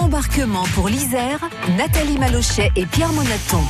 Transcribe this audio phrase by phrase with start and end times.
[0.00, 1.40] Embarquement pour l'Isère,
[1.76, 3.62] Nathalie Malochet et Pierre Monaton.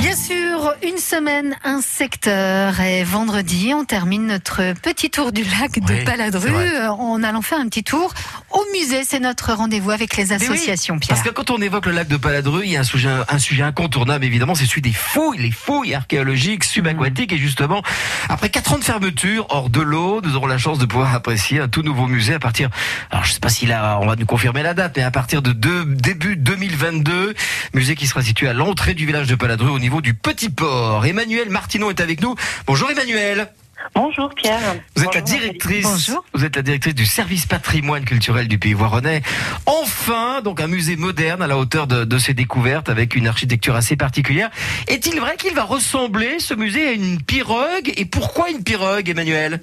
[0.00, 2.80] Bien sûr, une semaine, un secteur.
[2.80, 7.42] Et vendredi, on termine notre petit tour du lac de Oui, Paladru euh, en allant
[7.42, 8.12] faire un petit tour
[8.50, 9.02] au musée.
[9.04, 11.16] C'est notre rendez-vous avec les oui, associations, Pierre.
[11.16, 13.38] Parce que quand on évoque le lac de Paladru, il y a un sujet, un
[13.38, 17.32] sujet incontournable, évidemment, c'est celui des fouilles, les fouilles archéologiques subaquatiques.
[17.34, 17.82] Et justement,
[18.30, 21.60] après quatre ans de fermeture, hors de l'eau, nous aurons la chance de pouvoir apprécier
[21.60, 22.70] un tout nouveau musée à partir,
[23.10, 25.42] alors je sais pas si là, on va nous confirmer la date, mais à partir
[25.42, 27.34] de deux- début 2022,
[27.74, 31.04] musée qui sera situé à l'entrée du village de Paladru au niveau du Petit Port.
[31.04, 32.36] Emmanuel Martineau est avec nous.
[32.68, 33.48] Bonjour Emmanuel.
[33.94, 34.60] Bonjour Pierre.
[34.94, 35.82] Vous êtes la Bonjour, directrice.
[35.82, 36.24] Bonjour.
[36.34, 39.22] Vous êtes la directrice du service patrimoine culturel du Pays Voironnais.
[39.66, 43.74] Enfin, donc un musée moderne à la hauteur de, de ses découvertes avec une architecture
[43.74, 44.50] assez particulière.
[44.86, 47.92] Est-il vrai qu'il va ressembler ce musée à une pirogue?
[47.96, 49.60] Et pourquoi une pirogue, Emmanuel?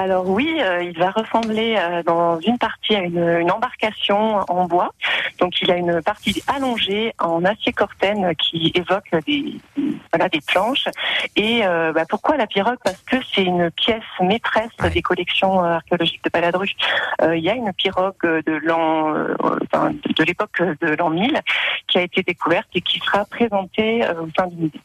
[0.00, 4.66] Alors oui, euh, il va ressembler euh, dans une partie à une, une embarcation en
[4.66, 4.94] bois.
[5.40, 9.56] Donc il a une partie allongée en acier cortène qui évoque des
[10.12, 10.86] voilà des planches.
[11.34, 12.78] Et euh, bah, pourquoi la pirogue?
[12.84, 14.90] Parce que c'est une pièce maîtresse Ouais.
[14.90, 16.70] des collections euh, archéologiques de Paladru.
[17.22, 19.34] Euh, il y a une pirogue de l'an euh,
[19.72, 21.40] enfin, de l'époque de l'an 1000
[21.88, 24.80] qui a été découverte et qui sera présentée au sein du musée.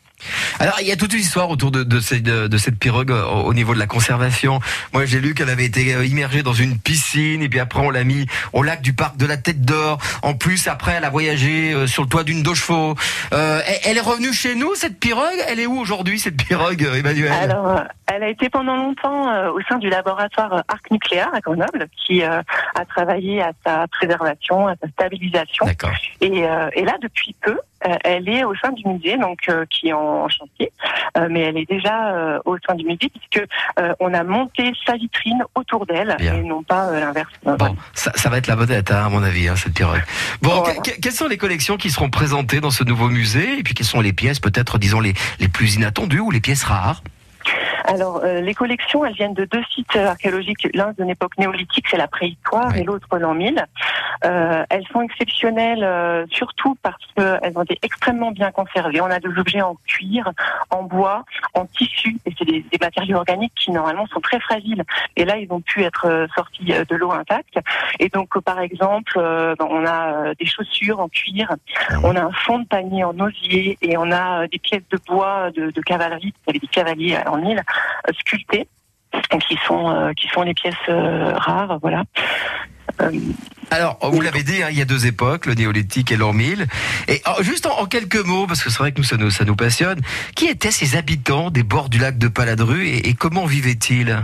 [0.59, 3.11] Alors, il y a toute une histoire autour de, de, ces- de- de cette pirogue
[3.11, 4.59] euh, au, au niveau de la conservation.
[4.93, 7.89] Moi, j'ai lu qu'elle avait été euh, immergée dans une piscine et puis après, on
[7.89, 9.99] l'a mis au lac du parc de la Tête d'Or.
[10.21, 12.95] En plus, après, elle a voyagé euh, sur le toit d'une dos chevaux.
[13.33, 15.23] Euh, elle, est revenue chez nous, cette pirogue?
[15.47, 17.31] Elle est où aujourd'hui, cette pirogue, Emmanuel?
[17.31, 21.87] Alors, elle a été pendant longtemps euh, au sein du laboratoire Arc Nucléaire à Grenoble,
[22.05, 22.41] qui euh,
[22.75, 25.65] a travaillé à sa préservation, à sa stabilisation.
[25.65, 25.91] D'accord.
[26.21, 27.57] Et, euh, et là, depuis peu,
[28.03, 30.71] elle est au sein du musée, donc euh, qui est en chantier,
[31.17, 33.45] Euh, mais elle est déjà euh, au sein du musée puisque
[33.79, 36.35] euh, on a monté sa vitrine autour d'elle Bien.
[36.35, 37.31] et non pas euh, l'inverse.
[37.45, 40.03] Euh, Bon, ça, ça va être la vedette, hein, à mon avis, hein, cette pirogue.
[40.41, 40.73] Bon, Voilà.
[40.79, 43.59] que- que- quelles sont les collections qui seront présentées dans ce nouveau musée?
[43.59, 46.63] Et puis, quelles sont les pièces, peut-être, disons, les, les plus inattendues ou les pièces
[46.63, 47.03] rares?
[47.85, 51.97] Alors, euh, les collections, elles viennent de deux sites archéologiques, l'un d'une époque néolithique, c'est
[51.97, 52.79] la préhistoire, Oui.
[52.81, 53.65] et l'autre l'an 1000.
[54.25, 59.01] Euh, elles sont exceptionnelles euh, surtout parce qu'elles ont été extrêmement bien conservées.
[59.01, 60.31] On a des objets en cuir,
[60.69, 64.83] en bois, en tissu, et c'est des, des matériaux organiques qui normalement sont très fragiles.
[65.17, 67.59] Et là, ils ont pu être euh, sortis euh, de l'eau intacte.
[67.99, 71.53] Et donc, euh, par exemple, euh, ben, on a des chaussures en cuir,
[72.03, 75.51] on a un fond de panier en osier, et on a des pièces de bois
[75.51, 77.61] de, de cavalerie, il y avait des cavaliers en île
[78.19, 78.67] sculptées
[79.47, 82.03] qui sont euh, qui sont les pièces euh, rares voilà
[83.01, 83.09] Euh,
[83.71, 86.67] Alors, vous l'avez dit, hein, il y a deux époques, le néolithique et l'an 1000.
[87.07, 89.31] Et oh, juste en, en quelques mots, parce que c'est vrai que nous ça, nous,
[89.31, 89.99] ça nous passionne,
[90.35, 94.21] qui étaient ces habitants des bords du lac de Paladru et, et comment vivaient-ils?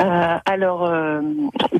[0.00, 1.20] Euh, alors euh,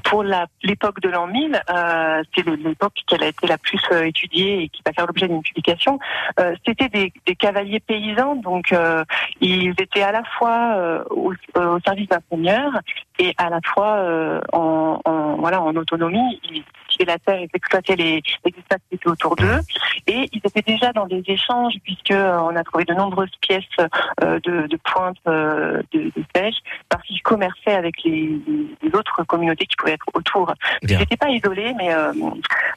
[0.05, 0.23] pour
[0.63, 4.69] l'époque de l'an 1000 euh, c'est l'époque qui a été la plus euh, étudiée et
[4.69, 5.99] qui va faire l'objet d'une publication
[6.39, 8.37] euh, c'était des, des cavaliers paysans.
[8.37, 9.05] Donc euh,
[9.41, 12.73] ils étaient à la fois au, au service d'un seigneur
[13.19, 16.41] et à la fois en, en voilà en autonomie.
[16.45, 19.61] Ils cultivaient la terre ils exploitaient les, les espaces qui étaient autour d'eux.
[20.07, 23.65] Et ils étaient déjà dans des échanges puisque on a trouvé de nombreuses pièces
[24.21, 26.57] de, de pointe euh, de, de pêche
[26.89, 28.41] parce qu'ils commerçaient avec les,
[28.83, 30.53] les autres communautés qui pouvaient être autour.
[30.83, 30.99] Bien.
[30.99, 32.13] Ils n'étaient pas isolés, mais euh,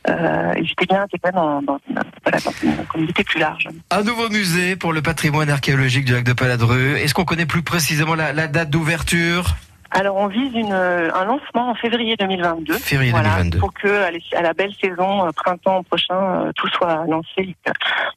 [0.10, 1.80] euh, ils étaient bien intégrés dans, dans,
[2.24, 3.68] voilà, dans une communauté plus large.
[3.92, 6.96] Un nouveau musée pour le patrimoine archéologique du lac de Paladru.
[6.98, 9.56] Est-ce qu'on connaît plus précisément la, la date d'ouverture?
[9.92, 12.74] Alors on vise une, un lancement en février 2022.
[12.74, 13.60] Février Voilà, 2022.
[13.60, 13.88] pour que
[14.36, 17.56] à, la belle saison euh, printemps prochain euh, tout soit lancé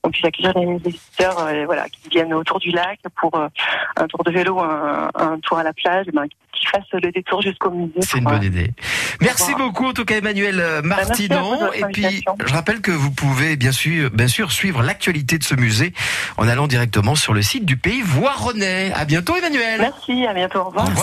[0.03, 3.47] qu'on puisse accueillir des visiteurs euh, voilà qui viennent autour du lac pour euh,
[3.97, 6.25] un tour de vélo un, un tour à la plage ben,
[6.61, 8.71] qui fassent le détour jusqu'au musée C'est une bonne idée.
[9.21, 11.59] Merci beaucoup en tout cas Emmanuel euh, Martinon.
[11.59, 15.45] votre Et puis je rappelle que vous pouvez bien sûr, bien sûr suivre l'actualité de
[15.45, 15.93] ce musée
[16.37, 18.93] en allant directement sur le site du Pays Voironnais.
[18.95, 19.81] À bientôt Emmanuel.
[19.81, 20.85] Merci, à bientôt, au revoir.
[20.85, 20.99] Au revoir.